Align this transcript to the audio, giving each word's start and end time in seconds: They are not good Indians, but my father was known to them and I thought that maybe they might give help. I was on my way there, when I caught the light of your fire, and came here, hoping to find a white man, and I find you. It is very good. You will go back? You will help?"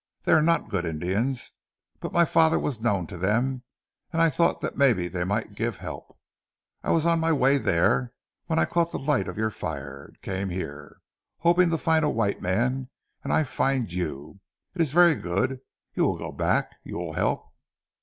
They 0.23 0.31
are 0.31 0.41
not 0.41 0.71
good 0.71 0.83
Indians, 0.87 1.51
but 1.99 2.11
my 2.11 2.25
father 2.25 2.57
was 2.57 2.81
known 2.81 3.05
to 3.05 3.19
them 3.19 3.61
and 4.11 4.19
I 4.19 4.31
thought 4.31 4.59
that 4.61 4.75
maybe 4.75 5.07
they 5.07 5.23
might 5.23 5.53
give 5.53 5.77
help. 5.77 6.17
I 6.81 6.89
was 6.89 7.05
on 7.05 7.19
my 7.19 7.31
way 7.31 7.59
there, 7.59 8.11
when 8.47 8.57
I 8.57 8.65
caught 8.65 8.91
the 8.91 8.97
light 8.97 9.27
of 9.27 9.37
your 9.37 9.51
fire, 9.51 10.05
and 10.05 10.21
came 10.23 10.49
here, 10.49 11.01
hoping 11.41 11.69
to 11.69 11.77
find 11.77 12.03
a 12.03 12.09
white 12.09 12.41
man, 12.41 12.89
and 13.23 13.31
I 13.31 13.43
find 13.43 13.93
you. 13.93 14.39
It 14.73 14.81
is 14.81 14.91
very 14.91 15.13
good. 15.13 15.59
You 15.93 16.05
will 16.05 16.17
go 16.17 16.31
back? 16.31 16.71
You 16.83 16.97
will 16.97 17.13
help?" 17.13 17.51